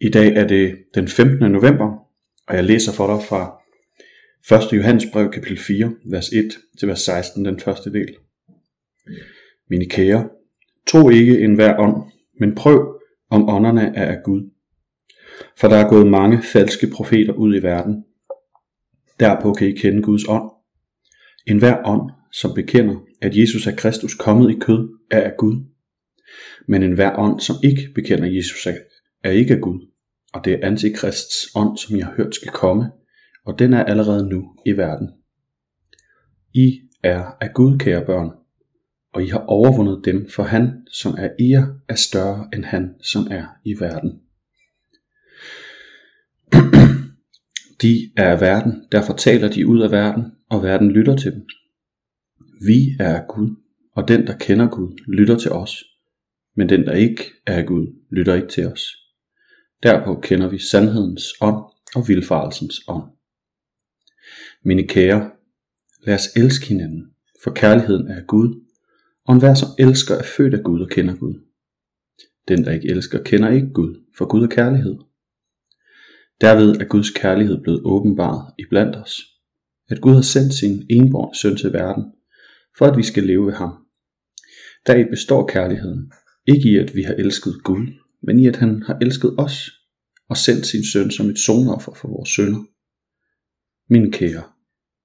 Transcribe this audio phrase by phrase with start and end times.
[0.00, 1.52] I dag er det den 15.
[1.52, 1.96] november,
[2.48, 3.60] og jeg læser for dig fra
[4.72, 4.72] 1.
[4.72, 8.16] Johannes brev kapitel 4, vers 1 til vers 16, den første del.
[9.70, 10.28] Mine kære,
[10.86, 14.50] tro ikke en hver ånd, men prøv, om ånderne er af Gud.
[15.56, 18.04] For der er gået mange falske profeter ud i verden.
[19.20, 20.50] Derpå kan I kende Guds ånd.
[21.46, 25.64] En hver ånd, som bekender, at Jesus er Kristus kommet i kød, er af Gud.
[26.68, 28.66] Men en hver ånd, som ikke bekender Jesus
[29.26, 29.80] er ikke af Gud,
[30.32, 32.90] og det er antikrists ånd, som jeg har hørt skal komme,
[33.44, 35.10] og den er allerede nu i verden.
[36.54, 38.30] I er af Gud, kære børn,
[39.12, 42.94] og I har overvundet dem, for han, som er i jer, er større end han,
[43.02, 44.20] som er i verden.
[47.82, 51.46] De er af verden, derfor taler de ud af verden, og verden lytter til dem.
[52.66, 53.56] Vi er af Gud,
[53.92, 55.84] og den, der kender Gud, lytter til os.
[56.56, 59.05] Men den, der ikke er af Gud, lytter ikke til os.
[59.82, 63.04] Derpå kender vi sandhedens ånd og vilfarelsens ånd.
[64.62, 65.30] Mine kære,
[66.06, 68.62] lad os elske hinanden, for kærligheden er Gud,
[69.24, 71.34] og enhver som elsker er født af Gud og kender Gud.
[72.48, 74.96] Den der ikke elsker kender ikke Gud, for Gud er kærlighed.
[76.40, 79.22] Derved er Guds kærlighed blevet åbenbaret i blandt os,
[79.88, 82.04] at Gud har sendt sin enborn søn til verden,
[82.78, 83.86] for at vi skal leve ved ham.
[84.86, 86.12] Deri består kærligheden,
[86.46, 87.86] ikke i at vi har elsket Gud,
[88.22, 89.70] men i at han har elsket os
[90.28, 92.64] og sendt sin søn som et sonoffer for vores sønder.
[93.92, 94.42] Min kære,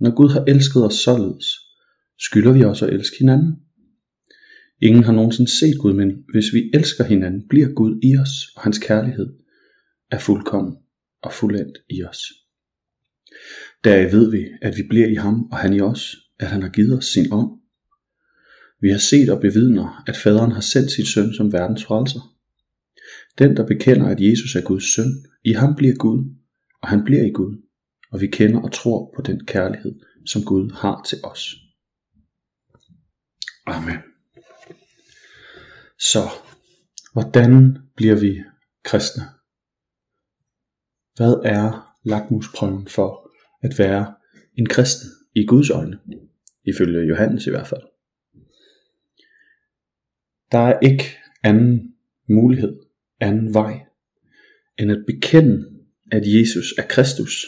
[0.00, 1.46] når Gud har elsket os således,
[2.18, 3.56] skylder vi også at elske hinanden.
[4.82, 8.62] Ingen har nogensinde set Gud, men hvis vi elsker hinanden, bliver Gud i os, og
[8.62, 9.26] hans kærlighed
[10.10, 10.76] er fuldkommen
[11.22, 12.18] og fuldendt i os.
[13.84, 16.68] Deraf ved vi, at vi bliver i ham, og han i os, at han har
[16.68, 17.50] givet os sin ånd.
[18.80, 22.20] Vi har set og bevidner, at faderen har sendt sin søn som verdens frelser.
[23.38, 25.10] Den, der bekender, at Jesus er Guds søn,
[25.44, 26.34] i ham bliver Gud,
[26.82, 27.62] og han bliver i Gud,
[28.10, 31.54] og vi kender og tror på den kærlighed, som Gud har til os.
[33.66, 33.98] Amen.
[35.98, 36.20] Så,
[37.12, 38.42] hvordan bliver vi
[38.84, 39.22] kristne?
[41.16, 43.30] Hvad er lakmusprøven for
[43.62, 44.14] at være
[44.54, 45.98] en kristen i Guds øjne?
[46.64, 47.82] Ifølge Johannes i hvert fald.
[50.52, 51.04] Der er ikke
[51.42, 51.94] anden
[52.28, 52.81] mulighed
[53.22, 53.86] anden vej,
[54.78, 57.46] end at bekende, at Jesus er Kristus.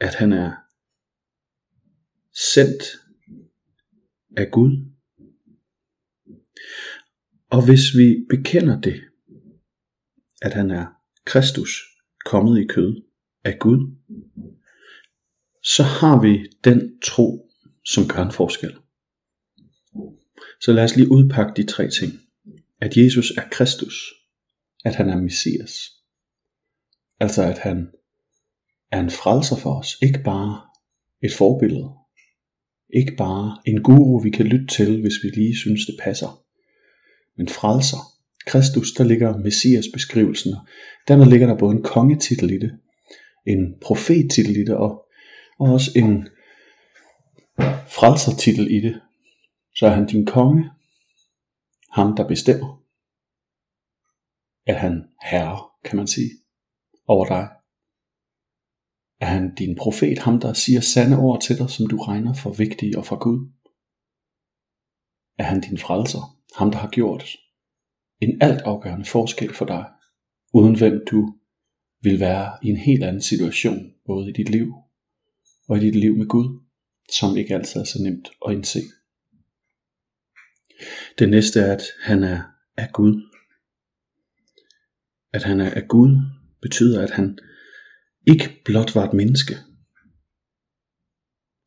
[0.00, 0.52] At han er
[2.32, 2.82] sendt
[4.36, 4.90] af Gud.
[7.50, 9.00] Og hvis vi bekender det,
[10.42, 10.86] at han er
[11.24, 11.70] Kristus
[12.24, 13.02] kommet i kød
[13.44, 13.96] af Gud,
[15.62, 17.50] så har vi den tro,
[17.84, 18.76] som gør en forskel.
[20.60, 22.23] Så lad os lige udpakke de tre ting
[22.80, 24.12] at Jesus er Kristus,
[24.84, 25.72] at han er Messias.
[27.20, 27.88] Altså at han
[28.92, 30.60] er en frelser for os, ikke bare
[31.22, 31.90] et forbillede,
[32.94, 36.44] ikke bare en guru, vi kan lytte til, hvis vi lige synes, det passer,
[37.36, 37.98] men frelser.
[38.46, 40.66] Kristus, der ligger Messias beskrivelsen, og
[41.08, 42.78] dermed ligger der både en kongetitel i det,
[43.46, 45.06] en profettitel i det, og,
[45.58, 46.28] og også en
[47.88, 49.00] frelsertitel i det.
[49.76, 50.70] Så er han din konge,
[51.94, 52.82] ham der bestemmer.
[54.66, 54.94] Er han
[55.30, 56.30] herre, kan man sige,
[57.06, 57.48] over dig?
[59.20, 62.52] Er han din profet, ham der siger sande ord til dig, som du regner for
[62.52, 63.40] vigtige og for Gud?
[65.38, 67.24] Er han din frelser, ham der har gjort
[68.20, 69.84] en altafgørende forskel for dig,
[70.54, 71.34] uden hvem du
[72.00, 74.74] vil være i en helt anden situation, både i dit liv
[75.68, 76.60] og i dit liv med Gud,
[77.12, 78.80] som ikke altid er så nemt at indse.
[81.18, 82.42] Det næste er, at han er
[82.76, 83.14] af Gud.
[85.32, 86.10] At han er af Gud
[86.62, 87.38] betyder, at han
[88.26, 89.54] ikke blot var et menneske.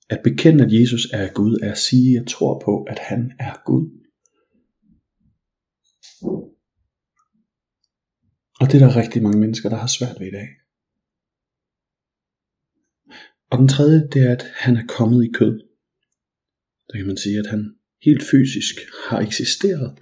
[0.10, 3.00] At bekende, at Jesus er af Gud, er at sige, at jeg tror på, at
[3.00, 3.86] han er Gud.
[8.60, 10.48] Og det er der rigtig mange mennesker, der har svært ved i dag.
[13.52, 15.56] Og den tredje, det er, at han er kommet i kød.
[16.88, 18.76] Der kan man sige, at han helt fysisk
[19.10, 19.98] har eksisteret,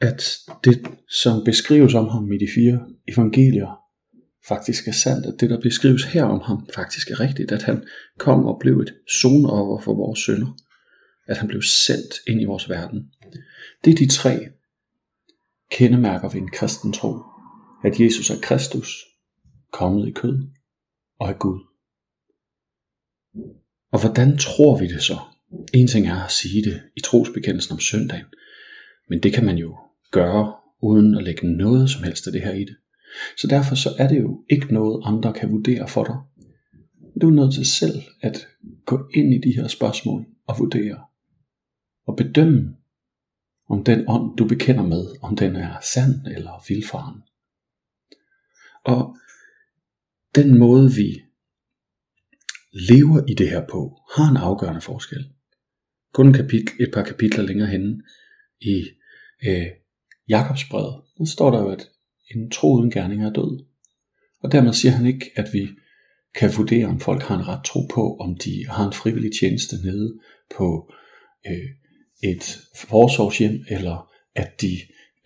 [0.00, 0.86] at det,
[1.22, 3.80] som beskrives om ham i de fire evangelier,
[4.48, 7.84] faktisk er sandt, at det, der beskrives her om ham, faktisk er rigtigt, at han
[8.18, 10.56] kom og blev et sonoffer for vores sønder,
[11.26, 13.10] at han blev sendt ind i vores verden.
[13.84, 14.48] Det er de tre
[15.70, 17.18] kendemærker ved en kristen tro,
[17.84, 19.04] at Jesus er Kristus,
[19.72, 20.48] kommet i kød
[21.20, 21.60] og er Gud.
[23.92, 25.18] Og hvordan tror vi det så?
[25.72, 28.26] En ting er at sige det i trosbekendelsen om søndagen,
[29.08, 29.76] men det kan man jo
[30.10, 30.52] gøre
[30.82, 32.76] uden at lægge noget som helst af det her i det.
[33.38, 36.16] Så derfor så er det jo ikke noget, andre kan vurdere for dig.
[37.20, 38.48] Du er nødt til selv at
[38.86, 41.04] gå ind i de her spørgsmål og vurdere
[42.06, 42.76] og bedømme,
[43.68, 47.22] om den ånd, du bekender med, om den er sand eller vildfaren.
[48.84, 49.16] Og
[50.34, 51.22] den måde, vi
[52.72, 55.30] lever i det her på, har en afgørende forskel.
[56.14, 58.02] Kun kapitel, et par kapitler længere henne
[58.60, 58.84] i
[59.46, 59.66] øh,
[60.28, 61.88] Jakobsbrevet, der står der jo, at
[62.34, 63.64] en tro uden gerning er død.
[64.42, 65.68] Og dermed siger han ikke, at vi
[66.34, 69.76] kan vurdere, om folk har en ret tro på, om de har en frivillig tjeneste
[69.84, 70.18] nede
[70.56, 70.92] på
[71.46, 71.70] øh,
[72.22, 74.76] et forsorgshjem, eller at de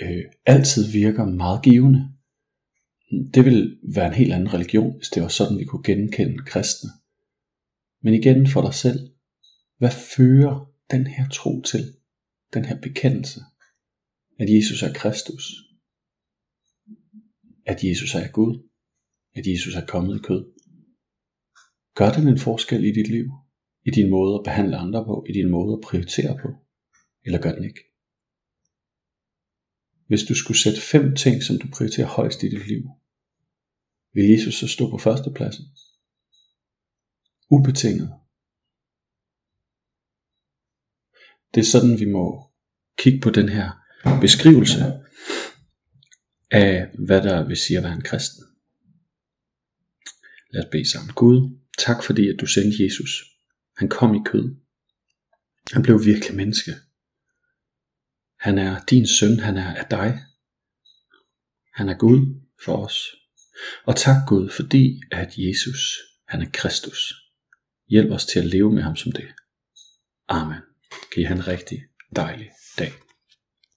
[0.02, 2.08] øh, altid virker meget givende.
[3.34, 6.90] Det vil være en helt anden religion, hvis det var sådan, vi kunne genkende kristne.
[8.02, 8.98] Men igen for dig selv,
[9.78, 11.94] hvad fører den her tro til?
[12.54, 13.40] Den her bekendelse,
[14.38, 15.44] at Jesus er Kristus,
[17.66, 18.68] at Jesus er Gud,
[19.34, 20.44] at Jesus er kommet i kød.
[21.94, 23.26] Gør den en forskel i dit liv?
[23.86, 25.24] I din måde at behandle andre på?
[25.28, 26.48] I din måde at prioritere på?
[27.24, 27.80] Eller gør den ikke?
[30.06, 32.82] Hvis du skulle sætte fem ting, som du prioriterer højst i dit liv,
[34.14, 35.64] vil Jesus så stå på førstepladsen?
[37.50, 38.17] Ubetinget.
[41.54, 42.50] Det er sådan, vi må
[42.98, 43.70] kigge på den her
[44.20, 44.78] beskrivelse
[46.50, 48.44] af, hvad der vil sige at være en kristen.
[50.50, 51.14] Lad os bede sammen.
[51.14, 53.24] Gud, tak fordi at du sendte Jesus.
[53.76, 54.56] Han kom i kød.
[55.72, 56.72] Han blev virkelig menneske.
[58.40, 60.18] Han er din søn, han er af dig.
[61.74, 62.98] Han er Gud for os.
[63.84, 65.98] Og tak Gud, fordi at Jesus,
[66.28, 67.14] han er Kristus.
[67.88, 69.28] Hjælp os til at leve med ham som det.
[70.28, 70.67] Amen.
[71.14, 71.84] Giv han en rigtig
[72.16, 72.92] dejlig dag.